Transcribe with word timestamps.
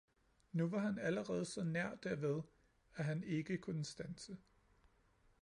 Nu 0.51 0.67
var 0.67 0.79
han 0.79 0.99
allerede 0.99 1.45
så 1.45 1.63
nær 1.63 1.95
derved, 1.95 2.41
at 2.95 3.05
han 3.05 3.23
ikke 3.23 3.57
kunne 3.57 3.85
standse. 3.85 4.37